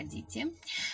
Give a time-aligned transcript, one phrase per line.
[0.00, 0.48] приходите.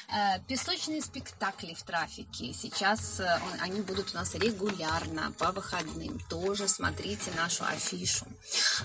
[0.08, 2.52] Э, песочные спектакли в трафике.
[2.52, 6.18] Сейчас э, они будут у нас регулярно по выходным.
[6.28, 8.26] Тоже смотрите нашу афишу.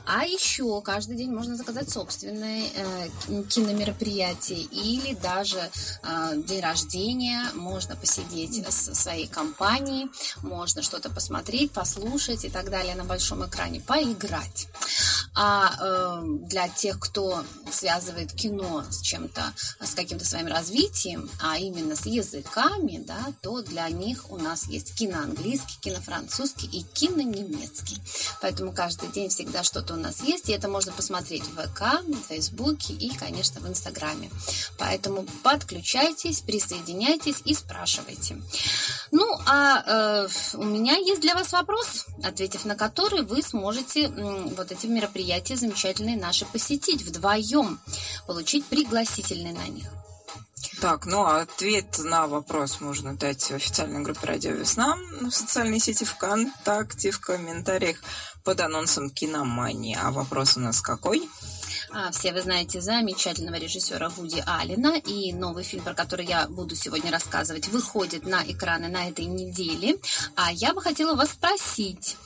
[0.05, 3.09] А еще каждый день можно заказать собственное э,
[3.49, 5.69] киномероприятие или даже
[6.35, 7.41] день рождения.
[7.53, 10.09] Можно посидеть со своей компанией,
[10.41, 14.67] можно что-то посмотреть, послушать и так далее на большом экране, поиграть.
[15.33, 21.95] А э, для тех, кто связывает кино с чем-то, с каким-то своим развитием, а именно
[21.95, 27.21] с языками, да, то для них у нас есть кино английский, кино французский и кино
[27.21, 27.97] немецкий.
[28.41, 32.27] Поэтому каждый день всегда что-то у нас есть, и это можно посмотреть в ВК, в
[32.27, 34.29] Фейсбуке и, конечно, в Инстаграме.
[34.77, 38.41] Поэтому подключайтесь, присоединяйтесь и спрашивайте.
[39.11, 44.09] Ну, а э, у меня есть для вас вопрос, ответив на который вы сможете э,
[44.57, 45.20] вот эти мероприятия
[45.55, 47.79] замечательные наши посетить вдвоем,
[48.27, 49.87] получить пригласительные на них.
[50.79, 55.79] Так, ну а ответ на вопрос можно дать в официальной группе «Радио Весна» в социальной
[55.79, 57.97] сети ВКонтакте, в комментариях
[58.43, 59.99] под анонсом «Киномания».
[60.01, 61.29] А вопрос у нас какой?
[61.93, 66.75] А, все вы знаете замечательного режиссера Вуди Аллена, и новый фильм, про который я буду
[66.75, 69.97] сегодня рассказывать, выходит на экраны на этой неделе.
[70.35, 72.17] А я бы хотела вас спросить,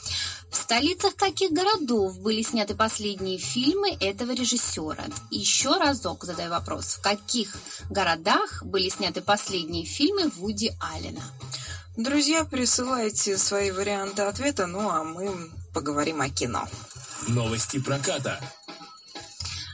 [0.56, 5.04] в столицах каких городов были сняты последние фильмы этого режиссера?
[5.30, 6.96] Еще разок задаю вопрос.
[6.96, 7.58] В каких
[7.90, 11.24] городах были сняты последние фильмы Вуди Аллена?
[11.98, 15.30] Друзья, присылайте свои варианты ответа, ну а мы
[15.74, 16.70] поговорим о кино.
[17.28, 18.40] Новости проката.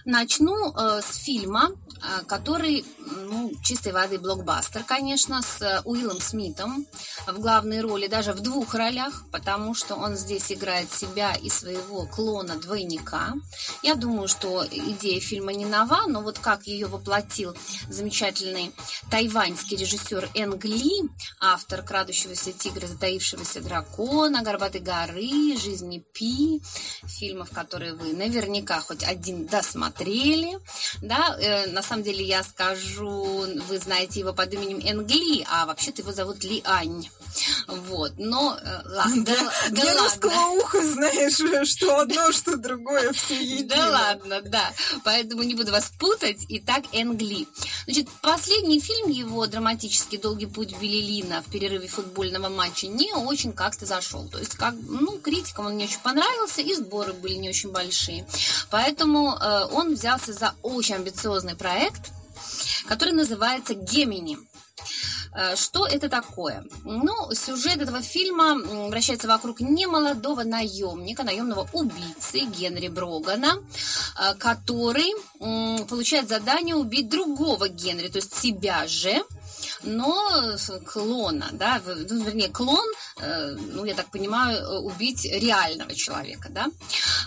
[0.05, 6.87] Начну э, с фильма, э, который, ну, чистой воды блокбастер, конечно, с э, Уиллом Смитом
[7.27, 12.05] в главной роли, даже в двух ролях, потому что он здесь играет себя и своего
[12.05, 13.33] клона-двойника.
[13.83, 17.55] Я думаю, что идея фильма не нова, но вот как ее воплотил
[17.89, 18.73] замечательный
[19.09, 26.61] тайваньский режиссер Энг Ли, автор «Крадущегося тигра, затаившегося дракона», «Горбатой горы», «Жизни Пи»,
[27.05, 30.59] фильмов, которые вы наверняка хоть один досмотрели, смотрели,
[31.01, 36.01] да, э, на самом деле я скажу, вы знаете его под именем Энгли, а вообще-то
[36.01, 37.09] его зовут Ли Ань.
[37.67, 39.25] Вот, но э, ладно.
[39.25, 40.51] Да, да, для да русского ладно.
[40.61, 43.75] уха знаешь, что одно, что другое, все едино.
[43.75, 44.71] Да ладно, да.
[45.03, 46.45] Поэтому не буду вас путать.
[46.49, 47.47] Итак, Энгли.
[47.85, 53.85] Значит, последний фильм его, драматический «Долгий путь Белилина» в перерыве футбольного матча не очень как-то
[53.85, 54.27] зашел.
[54.29, 58.27] То есть, как, ну, критикам он не очень понравился, и сборы были не очень большие.
[58.69, 62.11] Поэтому э, он взялся за очень амбициозный проект,
[62.87, 64.37] который называется «Гемини».
[65.33, 66.63] Э, что это такое?
[66.83, 68.55] Ну, сюжет этого фильма
[68.89, 73.55] вращается вокруг немолодого наемника, наемного убийцы Генри Брогана,
[74.19, 75.13] э, который
[75.87, 79.23] получает задание убить другого Генри, то есть себя же,
[79.83, 82.85] но клона, да, ну, вернее, клон,
[83.19, 86.67] э, ну, я так понимаю, э, убить реального человека, да,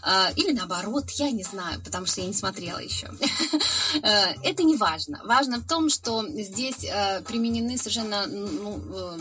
[0.06, 3.10] э, или наоборот, я не знаю, потому что я не смотрела еще.
[4.42, 5.20] Это не важно.
[5.25, 6.87] Важно в том, что здесь
[7.26, 9.16] применены совершенно ну,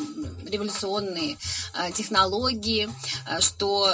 [0.46, 1.38] революционные
[1.94, 2.90] технологии,
[3.40, 3.88] что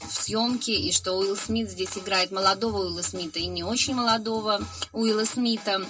[0.00, 4.60] в съемке, и что Уилл Смит здесь играет молодого Уилла Смита и не очень молодого
[4.92, 5.86] Уилла Смита.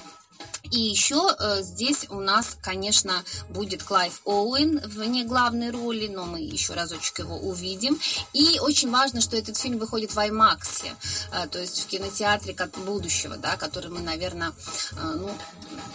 [0.70, 6.26] И еще э, здесь у нас, конечно, будет Клайв Оуэн в не главной роли, но
[6.26, 7.98] мы еще разочек его увидим.
[8.32, 10.86] И очень важно, что этот фильм выходит в IMAX,
[11.32, 14.52] э, то есть в кинотеатре будущего, да, который мы, наверное,
[14.92, 15.30] э, ну,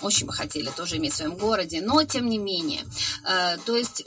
[0.02, 2.84] очень бы хотели тоже иметь в своем городе, но тем не менее.
[3.66, 4.04] То есть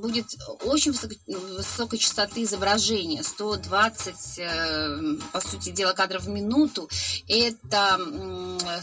[0.00, 0.26] будет
[0.64, 6.88] очень высоко, высокой частоты изображения, 120, э, по сути дела, кадров в минуту.
[7.28, 8.80] Это э,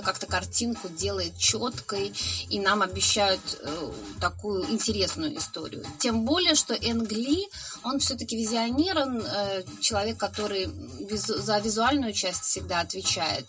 [0.00, 2.12] как-то картинку делает четкой,
[2.50, 5.84] и нам обещают э, такую интересную историю.
[5.98, 7.48] Тем более, что Энгли,
[7.82, 10.68] он все-таки визионер, он э, человек, который
[11.00, 13.46] визу, за визуальную часть всегда отвечает.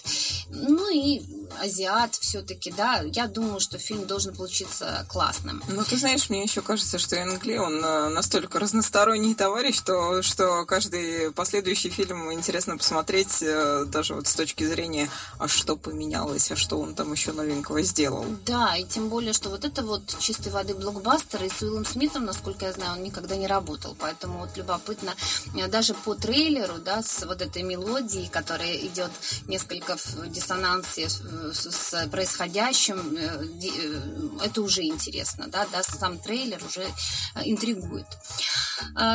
[0.49, 1.21] Ну и
[1.61, 5.63] азиат все-таки, да, я думаю, что фильм должен получиться классным.
[5.67, 10.65] Ну, ты знаешь, мне еще кажется, что Энгли, он э, настолько разносторонний товарищ, что, что
[10.65, 15.09] каждый последующий фильм интересно посмотреть э, даже вот с точки зрения,
[15.39, 18.25] а что поменялось, а что он там еще новенького сделал.
[18.45, 22.25] Да, и тем более, что вот это вот чистой воды блокбастер, и с Уиллом Смитом,
[22.25, 25.13] насколько я знаю, он никогда не работал, поэтому вот любопытно,
[25.55, 29.11] э, даже по трейлеру, да, с вот этой мелодией, которая идет
[29.47, 31.07] несколько в диссонансе
[31.53, 38.05] с происходящим, э, э, это уже интересно, да, да, сам трейлер уже э, интригует.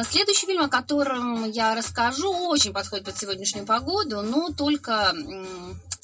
[0.09, 5.15] Следующий фильм, о котором я расскажу, очень подходит под сегодняшнюю погоду, но только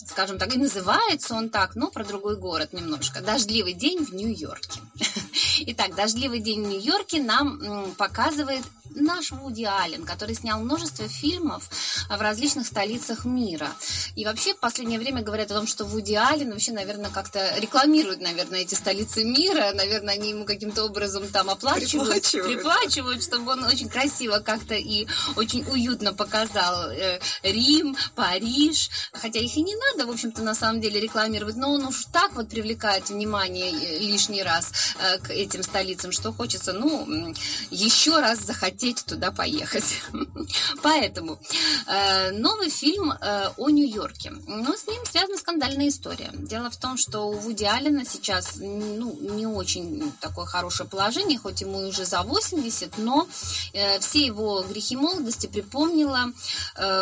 [0.07, 3.21] скажем так, и называется он так, но про другой город немножко.
[3.21, 4.81] «Дождливый день в Нью-Йорке».
[5.67, 8.63] Итак, «Дождливый день в Нью-Йорке» нам показывает
[8.96, 11.69] наш Вуди Аллен, который снял множество фильмов
[12.08, 13.69] в различных столицах мира.
[14.14, 18.20] И вообще в последнее время говорят о том, что Вуди Аллен вообще, наверное, как-то рекламирует,
[18.20, 19.72] наверное, эти столицы мира.
[19.75, 25.06] Наверное, они ему каким-то образом там оплачивают, приплачивают, приплачивают чтобы он очень красиво как-то и
[25.37, 28.90] очень уютно показал э, Рим, Париж.
[29.12, 32.34] Хотя их и не надо, в общем-то, на самом деле рекламировать, но он уж так
[32.34, 37.34] вот привлекает внимание э, лишний раз э, к этим столицам, что хочется, ну,
[37.70, 40.03] еще раз захотеть захотеть туда поехать.
[40.83, 41.38] Поэтому
[41.87, 44.33] э, новый фильм э, о Нью-Йорке.
[44.47, 46.31] Но с ним связана скандальная история.
[46.35, 51.61] Дело в том, что у Вуди Аллена сейчас ну, не очень такое хорошее положение, хоть
[51.61, 53.27] ему уже за 80, но
[53.73, 56.32] э, все его грехи молодости припомнила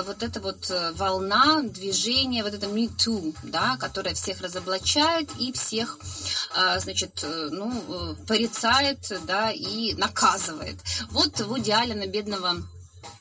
[0.07, 5.99] вот эта вот волна, движение, вот это Me Too, да, которая всех разоблачает и всех,
[6.79, 10.77] значит, ну, порицает, да, и наказывает.
[11.11, 12.57] Вот Вуди Алина, бедного,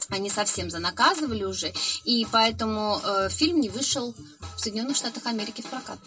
[0.10, 1.74] они совсем занаказывали уже,
[2.04, 4.16] и поэтому э, фильм не вышел
[4.56, 6.00] в Соединенных Штатах Америки в прокат.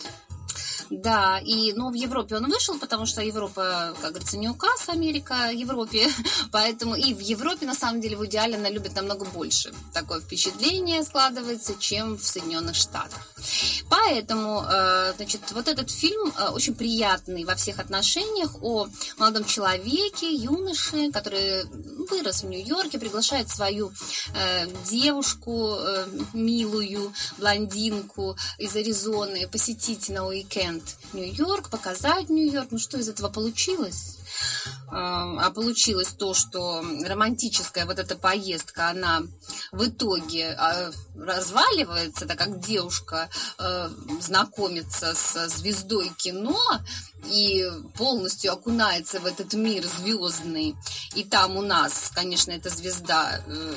[0.91, 5.51] Да, и, ну, в Европе он вышел, потому что Европа, как говорится, не указ Америка
[5.53, 6.09] Европе,
[6.53, 9.73] поэтому и в Европе, на самом деле, в идеале она любит намного больше.
[9.93, 13.33] Такое впечатление складывается, чем в Соединенных Штатах.
[13.89, 18.87] Поэтому, э, значит, вот этот фильм э, очень приятный во всех отношениях о
[19.19, 21.65] молодом человеке, юноше, который
[22.11, 23.93] вырос в Нью-Йорке, приглашает свою
[24.35, 25.79] э, девушку,
[26.33, 30.76] милую блондинку из Аризоны посетить на уикенд
[31.13, 32.69] Нью-Йорк, показать Нью-Йорк.
[32.71, 34.19] Ну что из этого получилось?
[34.89, 39.23] а получилось то, что романтическая вот эта поездка, она
[39.73, 43.29] в итоге а, разваливается, так как девушка
[43.59, 43.89] э,
[44.21, 46.61] знакомится с звездой кино
[47.25, 47.65] и
[47.97, 50.77] полностью окунается в этот мир звездный.
[51.15, 53.75] И там у нас, конечно, эта звезда, э,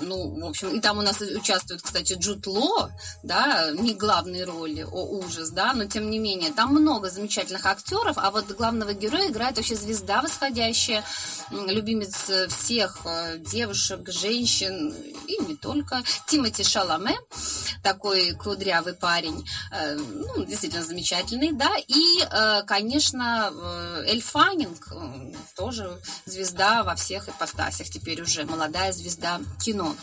[0.00, 2.90] ну, в общем, и там у нас участвует, кстати, Джуд Ло,
[3.22, 8.16] да, не главной роли, о ужас, да, но тем не менее, там много замечательных актеров,
[8.18, 11.04] а вот главного героя играет вообще звезда восходящая,
[11.50, 14.94] любимец всех э, девушек, женщин
[15.26, 16.02] и не только.
[16.26, 17.16] Тимоти Шаламе,
[17.82, 22.20] такой кудрявый парень, э, ну, действительно замечательный, да, и,
[22.70, 23.52] конечно,
[24.06, 24.92] Эль Фаннинг,
[25.56, 29.96] тоже звезда во всех ипостасях, теперь уже молодая звезда кино.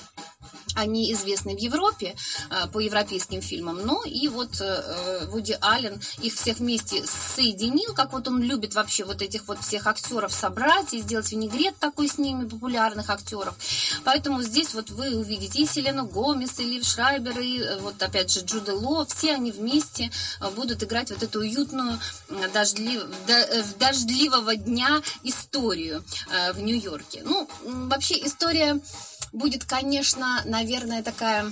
[0.75, 2.15] Они известны в Европе
[2.49, 8.13] э, по европейским фильмам, но и вот э, Вуди Аллен их всех вместе соединил, как
[8.13, 12.17] вот он любит вообще вот этих вот всех актеров собрать и сделать винегрет такой с
[12.17, 13.55] ними, популярных актеров.
[14.03, 18.31] Поэтому здесь вот вы увидите и Селену Гомес, и Лив Шрайбер, и э, вот опять
[18.31, 20.11] же Джуда Ло, все они вместе
[20.55, 21.99] будут играть вот эту уютную
[22.53, 23.03] дождлив,
[23.79, 26.03] дождливого дня историю
[26.53, 27.21] в Нью-Йорке.
[27.23, 28.79] Ну, вообще история
[29.31, 31.51] будет, конечно, наверное, такая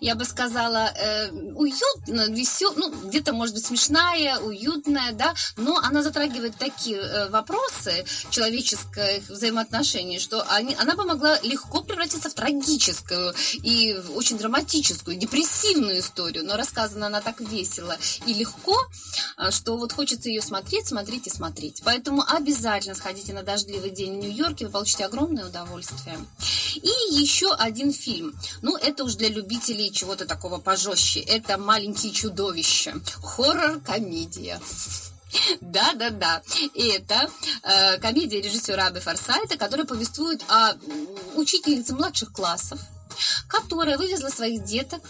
[0.00, 6.02] я бы сказала, э, уютно, весел, ну, где-то, может быть, смешная, уютная, да, но она
[6.02, 13.34] затрагивает такие э, вопросы человеческих взаимоотношений, что они, она бы могла легко превратиться в трагическую
[13.62, 17.96] и очень драматическую, депрессивную историю, но рассказана она так весело
[18.26, 18.76] и легко,
[19.36, 21.82] э, что вот хочется ее смотреть, смотреть и смотреть.
[21.84, 26.18] Поэтому обязательно сходите на дождливый день в Нью-Йорке, вы получите огромное удовольствие.
[26.74, 28.34] И еще один фильм.
[28.62, 31.20] Ну, это уж для любителей любителей чего-то такого пожестче.
[31.20, 32.94] Это «Маленькие чудовища».
[33.22, 34.60] Хоррор-комедия.
[35.60, 36.42] Да-да-да.
[36.74, 37.28] Это
[37.62, 40.72] э, комедия режиссера Абы Форсайта, которая повествует о
[41.34, 42.80] учительнице младших классов,
[43.46, 45.02] которая вывезла своих деток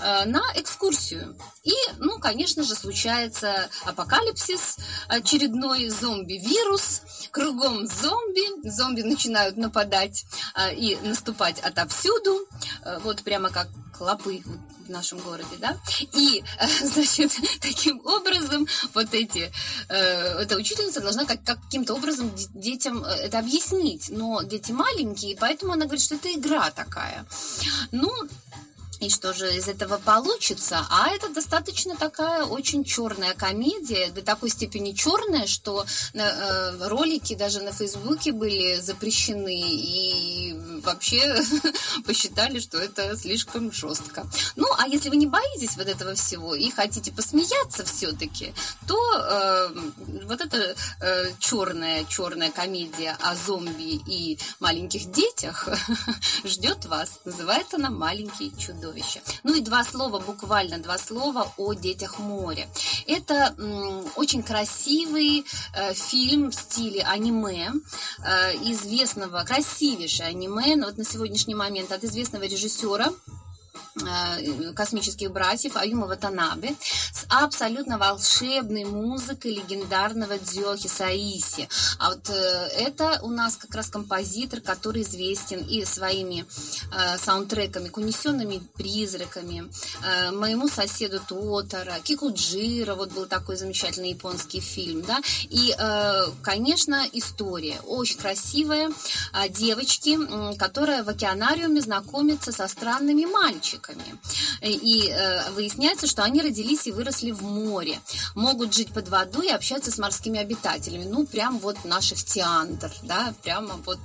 [0.00, 1.36] э, на экскурсию.
[1.62, 10.24] И, ну, конечно же, случается апокалипсис, очередной зомби-вирус, кругом зомби, зомби начинают нападать
[10.56, 12.40] э, и наступать отовсюду,
[12.84, 13.68] э, вот прямо как
[14.00, 14.42] клопы
[14.86, 15.76] в нашем городе, да,
[16.14, 19.52] и, э, значит, таким образом вот эти,
[19.90, 25.74] э, эта учительница должна как, каким-то образом детям э, это объяснить, но дети маленькие, поэтому
[25.74, 27.26] она говорит, что это игра такая.
[27.92, 28.10] Ну,
[29.00, 30.86] и что же из этого получится?
[30.90, 37.60] А это достаточно такая очень черная комедия, до такой степени черная, что э, ролики даже
[37.60, 41.42] на Фейсбуке были запрещены и вообще
[42.06, 44.26] посчитали, что это слишком жестко.
[44.56, 48.52] Ну, а если вы не боитесь вот этого всего и хотите посмеяться все-таки,
[48.86, 49.68] то э,
[50.24, 55.68] вот эта э, черная черная комедия о зомби и маленьких детях
[56.44, 57.20] ждет вас.
[57.24, 58.89] Называется она "Маленькие чудовища".
[58.90, 59.20] Чудовище.
[59.44, 62.68] Ну и два слова, буквально два слова о детях моря.
[63.06, 63.54] Это
[64.16, 65.44] очень красивый
[65.74, 67.72] э, фильм в стиле аниме,
[68.24, 73.10] э, известного, красивейшее аниме, но вот на сегодняшний момент от известного режиссера
[74.74, 76.74] космических братьев Аюма Ватанабе
[77.12, 81.68] с абсолютно волшебной музыкой легендарного Дзёхи Саиси.
[81.98, 86.46] А вот э, это у нас как раз композитор, который известен и своими
[86.92, 89.70] э, саундтреками к унесенными призраками,
[90.02, 97.06] э, моему соседу Тотара, Кикуджира, вот был такой замечательный японский фильм, да, и, э, конечно,
[97.12, 97.80] история.
[97.86, 98.90] Очень красивая,
[99.32, 104.18] э, девочки, э, которая в океанариуме знакомится со странными мальчиками, раками.
[104.62, 108.00] И э, выясняется, что они родились и выросли в море,
[108.34, 111.04] могут жить под водой и общаться с морскими обитателями.
[111.04, 113.98] Ну, прям вот наших теандр, да, прямо вот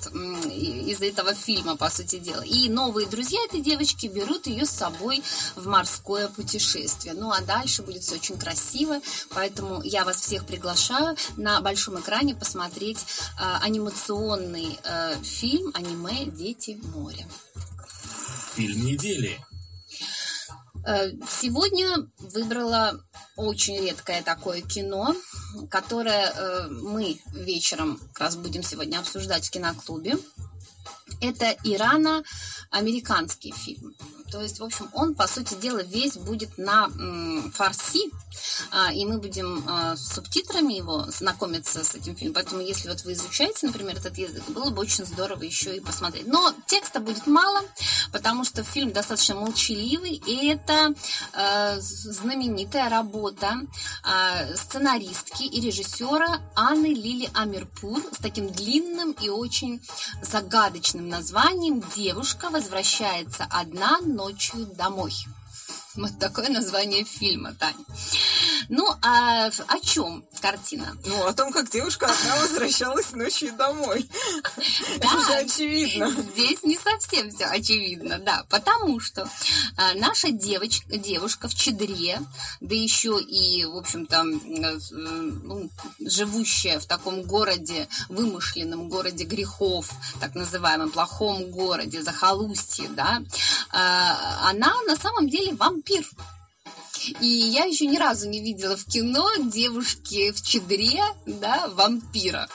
[0.54, 2.42] из этого фильма, по сути дела.
[2.42, 5.24] И новые друзья этой девочки берут ее с собой
[5.56, 7.14] в морское путешествие.
[7.14, 9.00] Ну, а дальше будет все очень красиво,
[9.30, 16.26] поэтому я вас всех приглашаю на большом экране посмотреть э, анимационный э, фильм «Аниме.
[16.26, 17.28] Дети моря».
[18.56, 19.38] Фильм недели.
[20.86, 23.04] Э, сегодня выбрала
[23.36, 25.16] очень редкое такое кино,
[25.70, 30.16] которое э, мы вечером как раз будем сегодня обсуждать в киноклубе.
[31.22, 33.96] Это ирано-американский фильм.
[34.36, 36.90] То есть, в общем, он, по сути дела, весь будет на
[37.54, 38.12] фарси,
[38.70, 42.36] а, и мы будем а, с субтитрами его знакомиться с этим фильмом.
[42.36, 46.28] Поэтому, если вот вы изучаете, например, этот язык, было бы очень здорово еще и посмотреть.
[46.28, 47.62] Но текста будет мало,
[48.12, 50.94] потому что фильм достаточно молчаливый, и это
[51.34, 53.62] э, знаменитая работа
[54.04, 59.82] э, сценаристки и режиссера Анны Лили Амирпур с таким длинным и очень
[60.22, 65.14] загадочным названием «Девушка возвращается одна ночью домой».
[65.96, 67.86] Вот такое название фильма, Таня.
[68.70, 70.98] Ну, а о чем картина?
[71.06, 74.10] Ну, о том, как девушка одна возвращалась ночью домой.
[74.98, 76.10] Это же очевидно.
[76.34, 79.30] Здесь не совсем все очевидно, да, потому что
[79.78, 82.20] а, наша девочка, девушка в Чедре,
[82.60, 85.70] да еще и, в общем-то, ну,
[86.00, 93.22] живущая в таком городе, вымышленном городе грехов, так называемом плохом городе, захолустье, да,
[93.72, 96.06] а, она на самом деле вампир.
[97.20, 102.48] И я еще ни разу не видела в кино девушки в чедре, да, вампира.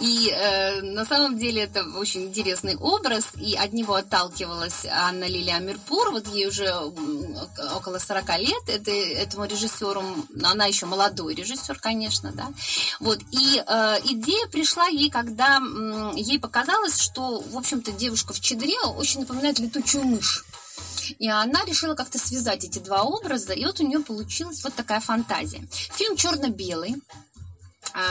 [0.00, 5.56] И э, на самом деле это очень интересный образ, и от него отталкивалась Анна Лилия
[5.56, 6.72] Амирпур, вот ей уже
[7.74, 10.02] около 40 лет, это, этому режиссеру,
[10.44, 12.48] она еще молодой режиссер, конечно, да,
[13.00, 18.40] вот, и э, идея пришла ей, когда э, ей показалось, что, в общем-то, девушка в
[18.40, 20.44] чедре очень напоминает летучую мышь.
[21.18, 25.00] И она решила как-то связать эти два образа, и вот у нее получилась вот такая
[25.00, 25.62] фантазия.
[25.70, 26.96] Фильм черно-белый,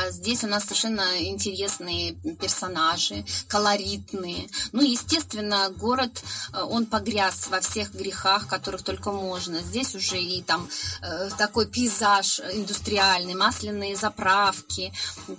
[0.10, 4.48] здесь у нас совершенно интересные персонажи, колоритные.
[4.72, 9.60] Ну, естественно, город, э, он погряз во всех грехах, которых только можно.
[9.62, 10.70] Здесь уже и там
[11.02, 14.94] э, такой пейзаж индустриальный, масляные заправки,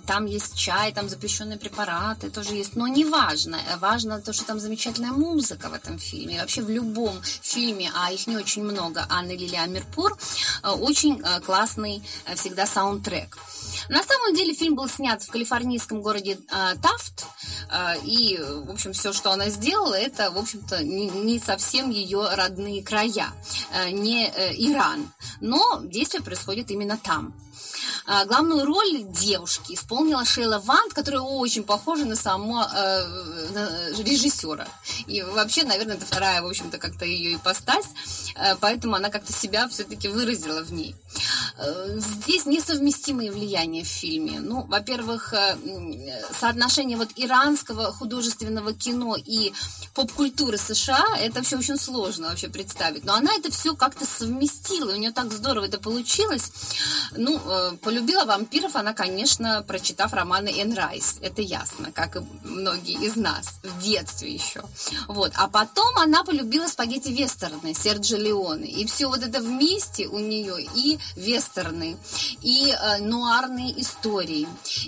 [0.07, 2.75] там есть чай, там запрещенные препараты тоже есть.
[2.75, 3.59] Но не важно.
[3.79, 6.35] Важно то, что там замечательная музыка в этом фильме.
[6.35, 10.17] И вообще в любом фильме, а их не очень много, Анны Лилия Амирпур,
[10.63, 12.03] э, очень классный
[12.35, 13.37] всегда саундтрек.
[13.89, 17.25] На самом деле фильм был снят в калифорнийском городе э, Тафт,
[17.69, 22.27] э, и, в общем, все, что она сделала, это, в общем-то, не, не совсем ее
[22.33, 23.33] родные края,
[23.73, 27.33] э, не э, Иран, но действие происходит именно там.
[28.25, 34.67] Главную роль девушки исполнила Шейла Вант, которая очень похожа на само э, на режиссера.
[35.07, 37.87] И вообще, наверное, это вторая, в общем-то, как-то ее ипостась,
[38.35, 40.95] э, поэтому она как-то себя все-таки выразила в ней.
[41.63, 44.39] Э, здесь несовместимые влияния в фильме.
[44.39, 45.55] Ну, во-первых, э,
[46.31, 49.53] соотношение вот иранского художественного кино и
[49.93, 53.03] поп-культуры США, это все очень сложно вообще представить.
[53.03, 56.51] Но она это все как-то совместила, у нее так здорово это получилось.
[57.11, 63.05] Ну, э, полюбила вампиров она, конечно, прочитав романы Энн Райс, это ясно, как и многие
[63.05, 64.63] из нас, в детстве еще.
[65.07, 65.31] Вот.
[65.35, 68.69] А потом она полюбила спагетти-вестерны Серджи Леоне.
[68.69, 71.97] И все вот это вместе у нее и вестерны,
[72.41, 74.47] и э, нуарные истории,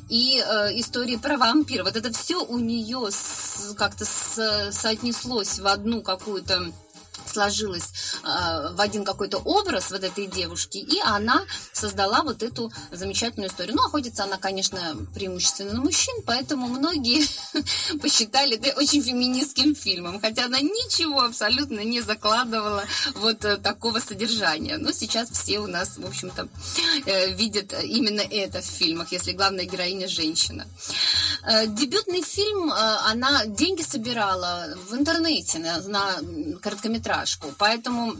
[0.09, 1.87] и э, истории про вампиров.
[1.87, 3.09] Вот это все у нее
[3.75, 4.05] как-то
[4.93, 6.71] соотнеслось в одну какую-то
[7.25, 7.89] сложилось
[8.23, 13.75] э, в один какой-то образ вот этой девушки, и она создала вот эту замечательную историю.
[13.75, 17.25] Ну, охотится она, конечно, преимущественно на мужчин, поэтому многие
[18.01, 22.83] посчитали это очень феминистским фильмом, хотя она ничего абсолютно не закладывала
[23.15, 24.77] вот э, такого содержания.
[24.77, 26.47] Но сейчас все у нас, в общем-то,
[27.05, 30.65] э, видят именно это в фильмах, если главная героиня женщина.
[30.65, 31.12] Э,
[31.67, 38.13] дебютный фильм, э, она деньги собирала в интернете на, на короткометражку, поэтому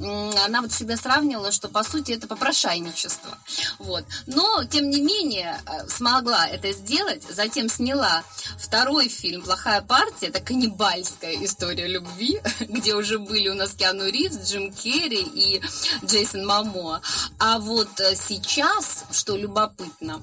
[0.44, 3.38] она вот всегда сравнивала, что по сути это попрошайничество.
[3.80, 4.03] Вот.
[4.27, 8.24] Но, тем не менее, э, смогла это сделать, затем сняла
[8.58, 14.50] второй фильм «Плохая партия», это каннибальская история любви, где уже были у нас Киану Ривз,
[14.50, 15.62] Джим Керри и
[16.06, 17.01] Джейсон Мамо.
[17.39, 20.22] А вот сейчас, что любопытно,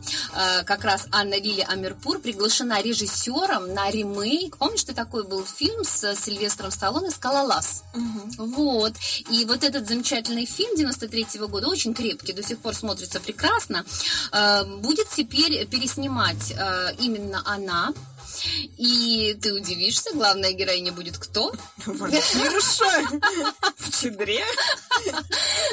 [0.67, 4.57] как раз Анна Лили Амирпур приглашена режиссером на ремейк.
[4.57, 7.85] Помнишь, что такой был фильм с Сильвестром Сталлоне «Скалолаз»?
[7.95, 8.47] Угу.
[8.47, 8.93] Вот.
[9.31, 13.85] И вот этот замечательный фильм 93 -го года, очень крепкий, до сих пор смотрится прекрасно,
[14.33, 17.93] э, будет теперь переснимать э, именно она,
[18.77, 21.53] и ты удивишься, главная героиня будет кто?
[21.87, 23.21] Вампирша
[23.77, 24.45] в чедре.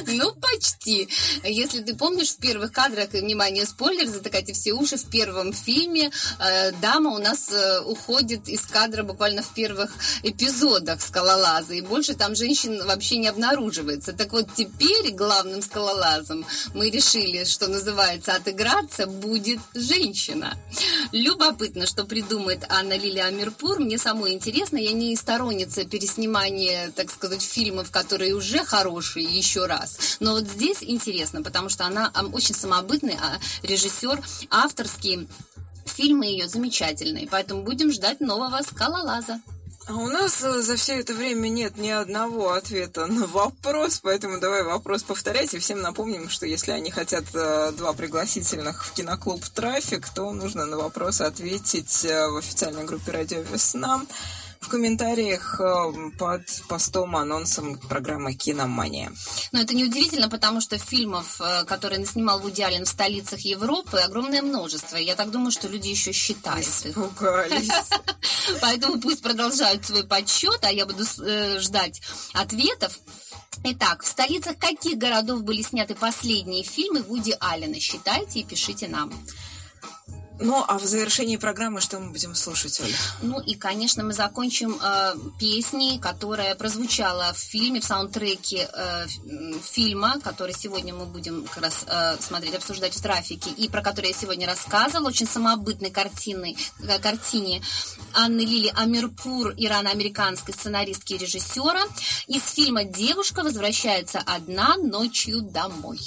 [0.07, 1.09] Ну, почти.
[1.43, 6.11] Если ты помнишь, в первых кадрах, и, внимание, спойлер, затыкайте все уши, в первом фильме
[6.39, 9.91] э, дама у нас э, уходит из кадра буквально в первых
[10.23, 14.13] эпизодах скалолаза, и больше там женщин вообще не обнаруживается.
[14.13, 20.57] Так вот, теперь главным скалолазом мы решили, что называется, отыграться будет женщина.
[21.11, 22.03] Любопытно, что
[22.47, 23.79] придумает Анна Лилия Амирпур.
[23.79, 30.17] Мне самой интересно, я не сторонница переснимания, так сказать, фильмов, которые уже хорошие, еще раз.
[30.19, 35.27] Но вот здесь интересно, потому что она очень самобытный а режиссер, авторский.
[35.85, 39.41] Фильмы ее замечательные, поэтому будем ждать нового «Скалолаза».
[39.87, 44.37] А у нас э, за все это время нет ни одного ответа на вопрос, поэтому
[44.37, 49.45] давай вопрос повторять и всем напомним, что если они хотят э, два пригласительных в киноклуб
[49.45, 54.01] «Трафик», то нужно на вопрос ответить э, в официальной группе «Радио Весна»
[54.67, 59.13] в комментариях эм, под постом, анонсом программы «Киномания».
[59.53, 64.41] Но это неудивительно, потому что фильмов, э, которые снимал Вуди Аллен в столицах Европы, огромное
[64.41, 64.97] множество.
[64.97, 67.69] Я так думаю, что люди еще считают Испугались.
[68.61, 72.01] Поэтому пусть продолжают свой подсчет, а я буду э, ждать
[72.33, 72.99] ответов.
[73.63, 77.79] Итак, в столицах каких городов были сняты последние фильмы Вуди Аллена?
[77.79, 79.13] Считайте и пишите нам.
[80.39, 82.95] Ну, а в завершении программы что мы будем слушать, Оля?
[83.21, 89.07] Ну и, конечно, мы закончим э, песней, которая прозвучала в фильме, в саундтреке э,
[89.61, 94.07] фильма, который сегодня мы будем как раз э, смотреть, обсуждать в трафике, и про который
[94.07, 97.61] я сегодня рассказывала, очень самобытной картиной, э, картине
[98.13, 101.81] Анны Лили Амирпур, ирано-американской сценаристки и режиссера.
[102.27, 105.99] Из фильма «Девушка возвращается одна ночью домой».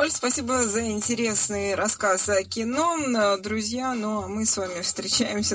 [0.00, 3.36] Оль, спасибо за интересный рассказ о кино.
[3.36, 5.48] Друзья, ну а мы с вами встречаемся